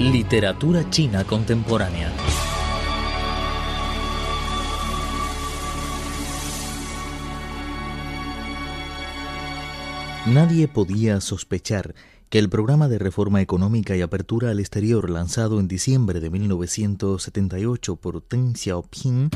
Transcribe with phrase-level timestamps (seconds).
[0.00, 2.10] Literatura china contemporánea.
[10.26, 11.94] Nadie podía sospechar
[12.30, 17.96] que el programa de reforma económica y apertura al exterior lanzado en diciembre de 1978
[17.96, 19.28] por Deng Xiaoping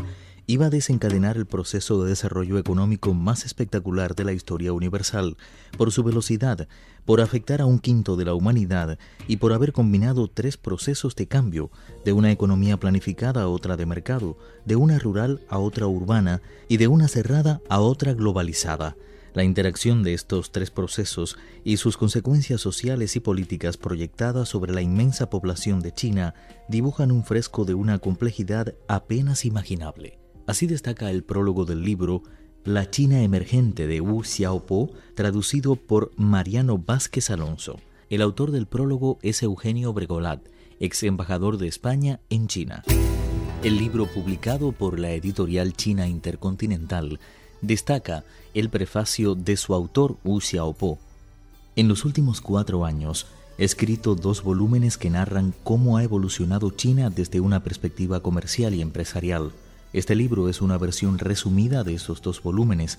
[0.46, 5.36] iba a desencadenar el proceso de desarrollo económico más espectacular de la historia universal,
[5.78, 6.68] por su velocidad,
[7.04, 11.28] por afectar a un quinto de la humanidad y por haber combinado tres procesos de
[11.28, 11.70] cambio,
[12.04, 16.76] de una economía planificada a otra de mercado, de una rural a otra urbana y
[16.76, 18.96] de una cerrada a otra globalizada.
[19.34, 24.80] La interacción de estos tres procesos y sus consecuencias sociales y políticas proyectadas sobre la
[24.80, 26.34] inmensa población de China
[26.68, 30.23] dibujan un fresco de una complejidad apenas imaginable.
[30.46, 32.22] Así destaca el prólogo del libro
[32.64, 37.80] La China Emergente de Wu Xiaopo, traducido por Mariano Vázquez Alonso.
[38.10, 40.42] El autor del prólogo es Eugenio Bregolat,
[40.80, 42.82] ex embajador de España en China.
[43.62, 47.20] El libro publicado por la editorial China Intercontinental
[47.62, 50.98] destaca el prefacio de su autor Wu Xiaopo.
[51.74, 53.26] En los últimos cuatro años,
[53.58, 58.82] ha escrito dos volúmenes que narran cómo ha evolucionado China desde una perspectiva comercial y
[58.82, 59.52] empresarial.
[59.94, 62.98] Este libro es una versión resumida de esos dos volúmenes.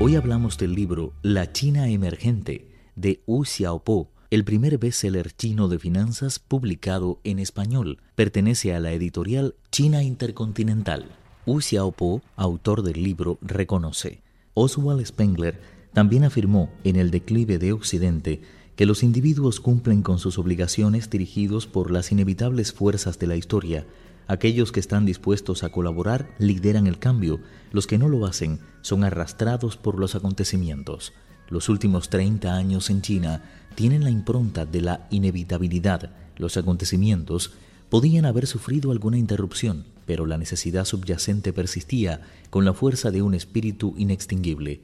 [0.00, 5.78] Hoy hablamos del libro La China Emergente de Wu Xiaopo, el primer bestseller chino de
[5.78, 7.98] finanzas publicado en español.
[8.14, 11.04] Pertenece a la editorial China Intercontinental.
[11.44, 14.22] Wu Xiaopo, autor del libro, reconoce.
[14.54, 15.60] Oswald Spengler
[15.92, 18.40] también afirmó en El declive de Occidente
[18.74, 23.86] que los individuos cumplen con sus obligaciones dirigidos por las inevitables fuerzas de la historia.
[24.28, 27.38] Aquellos que están dispuestos a colaborar lideran el cambio,
[27.70, 31.12] los que no lo hacen son arrastrados por los acontecimientos.
[31.50, 33.42] Los últimos 30 años en China
[33.74, 36.10] tienen la impronta de la inevitabilidad.
[36.36, 37.52] Los acontecimientos
[37.88, 43.34] podían haber sufrido alguna interrupción, pero la necesidad subyacente persistía con la fuerza de un
[43.34, 44.80] espíritu inextinguible.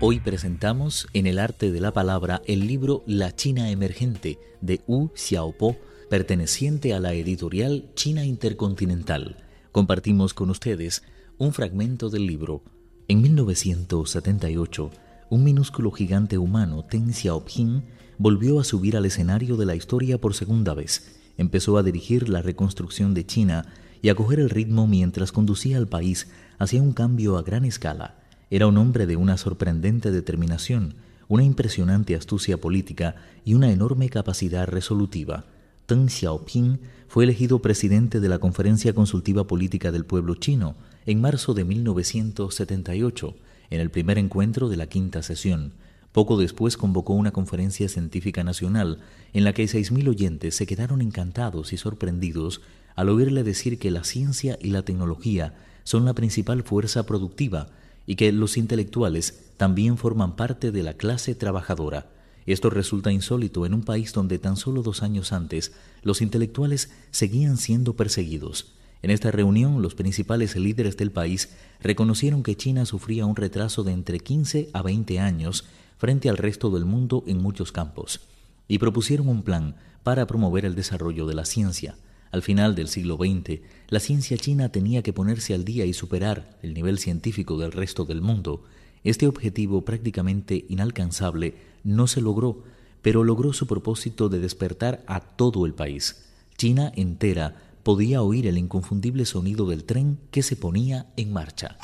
[0.00, 5.12] Hoy presentamos en el arte de la palabra el libro La China Emergente de Wu
[5.14, 5.76] Xiaopo,
[6.10, 9.36] perteneciente a la editorial China Intercontinental.
[9.70, 11.04] Compartimos con ustedes
[11.38, 12.64] un fragmento del libro.
[13.06, 14.90] En 1978,
[15.30, 17.84] un minúsculo gigante humano, Ten Xiaoping,
[18.22, 21.16] volvió a subir al escenario de la historia por segunda vez.
[21.38, 23.66] Empezó a dirigir la reconstrucción de China
[24.00, 26.28] y a coger el ritmo mientras conducía al país
[26.60, 28.14] hacia un cambio a gran escala.
[28.48, 30.94] Era un hombre de una sorprendente determinación,
[31.26, 35.46] una impresionante astucia política y una enorme capacidad resolutiva.
[35.88, 36.78] Deng Xiaoping
[37.08, 40.76] fue elegido presidente de la Conferencia Consultiva Política del Pueblo Chino
[41.06, 43.34] en marzo de 1978,
[43.70, 45.72] en el primer encuentro de la quinta sesión.
[46.12, 48.98] Poco después convocó una conferencia científica nacional
[49.32, 52.60] en la que seis mil oyentes se quedaron encantados y sorprendidos
[52.94, 55.54] al oírle decir que la ciencia y la tecnología
[55.84, 57.70] son la principal fuerza productiva
[58.06, 62.10] y que los intelectuales también forman parte de la clase trabajadora.
[62.44, 65.72] Esto resulta insólito en un país donde tan solo dos años antes
[66.02, 68.74] los intelectuales seguían siendo perseguidos.
[69.00, 71.50] En esta reunión, los principales líderes del país
[71.80, 75.64] reconocieron que China sufría un retraso de entre 15 a 20 años
[76.02, 78.22] frente al resto del mundo en muchos campos,
[78.66, 81.94] y propusieron un plan para promover el desarrollo de la ciencia.
[82.32, 86.58] Al final del siglo XX, la ciencia china tenía que ponerse al día y superar
[86.60, 88.64] el nivel científico del resto del mundo.
[89.04, 91.54] Este objetivo prácticamente inalcanzable
[91.84, 92.64] no se logró,
[93.00, 96.24] pero logró su propósito de despertar a todo el país.
[96.56, 101.78] China entera podía oír el inconfundible sonido del tren que se ponía en marcha.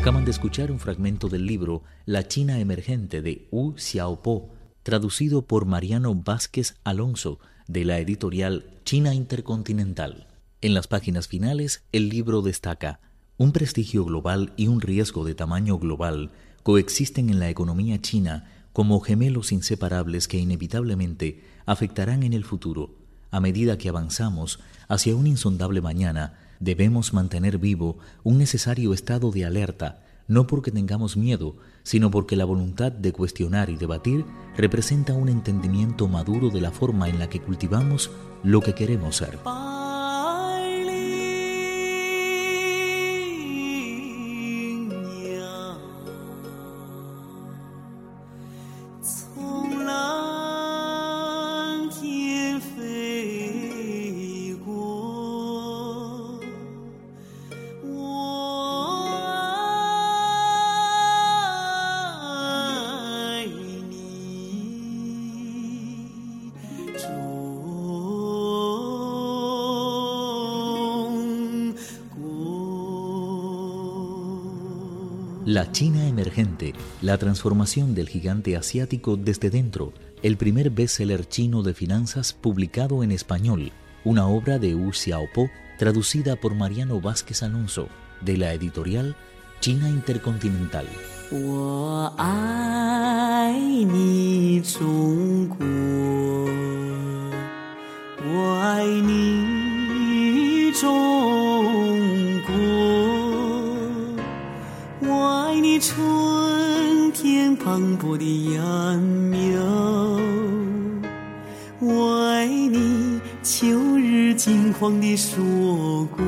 [0.00, 4.48] Acaban de escuchar un fragmento del libro La China Emergente de Wu Xiaopo,
[4.82, 7.38] traducido por Mariano Vázquez Alonso,
[7.68, 10.26] de la editorial China Intercontinental.
[10.62, 13.00] En las páginas finales, el libro destaca
[13.36, 16.30] un prestigio global y un riesgo de tamaño global
[16.62, 22.94] coexisten en la economía china como gemelos inseparables que inevitablemente afectarán en el futuro.
[23.30, 29.44] A medida que avanzamos hacia un insondable mañana, debemos mantener vivo un necesario estado de
[29.44, 34.24] alerta, no porque tengamos miedo, sino porque la voluntad de cuestionar y debatir
[34.56, 38.10] representa un entendimiento maduro de la forma en la que cultivamos
[38.44, 39.38] lo que queremos ser.
[75.50, 79.92] La China emergente, la transformación del gigante asiático desde dentro,
[80.22, 83.72] el primer bestseller chino de finanzas publicado en español,
[84.04, 87.88] una obra de Wu Xiaopo traducida por Mariano Vázquez Alonso,
[88.20, 89.16] de la editorial
[89.58, 90.86] China Intercontinental.
[105.80, 109.40] 春天蓬勃的秧苗
[111.78, 116.22] 我爱你秋日金黄的硕果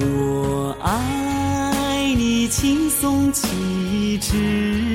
[0.00, 4.85] 我爱你青松气质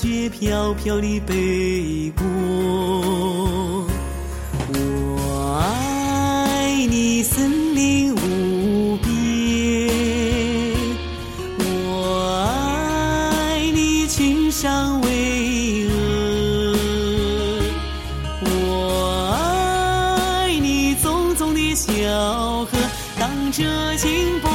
[0.00, 2.24] 雪飘飘的北国，
[4.72, 9.08] 我爱你森林无边，
[11.58, 15.08] 我爱你群山巍
[15.88, 15.90] 峨，
[18.44, 22.78] 我爱你淙淙的小河，
[23.18, 24.48] 荡着清波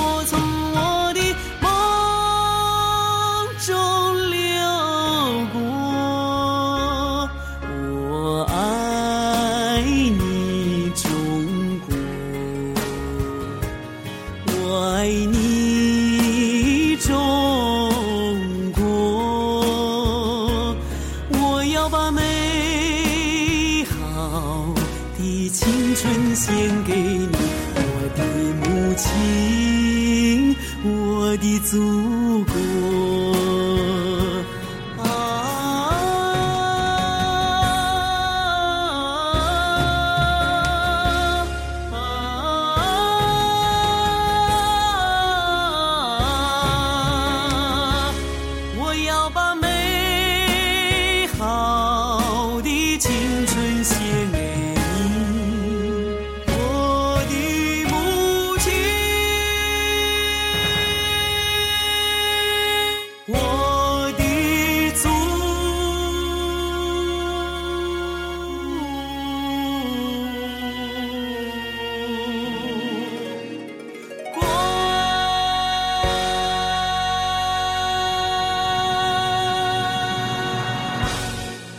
[26.46, 27.03] 献给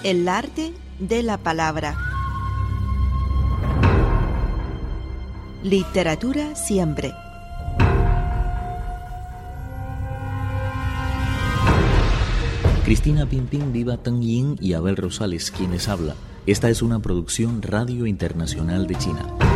[0.05, 1.97] El arte de la palabra.
[5.63, 7.15] Literatura siempre.
[12.85, 16.17] Cristina Pimpín, Viva Tang Yin y Abel Rosales, quienes habla.
[16.45, 19.54] Esta es una producción Radio Internacional de China.